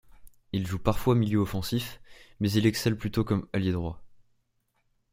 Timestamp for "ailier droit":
3.53-4.01